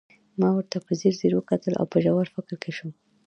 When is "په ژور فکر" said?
1.93-2.55